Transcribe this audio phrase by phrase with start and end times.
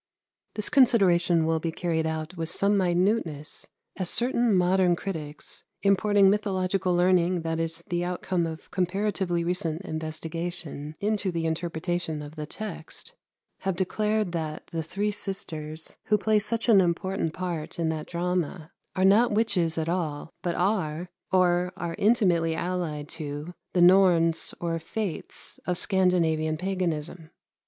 [0.55, 3.67] This consideration will be carried out with some minuteness,
[3.97, 10.95] as certain modern critics, importing mythological learning that is the outcome of comparatively recent investigation
[10.99, 13.13] into the interpretation of the text,
[13.59, 18.71] have declared that the three sisters who play such an important part in that drama
[18.95, 24.79] are not witches at all, but are, or are intimately allied to, the Norns or
[24.79, 27.29] Fates of Scandinavian paganism.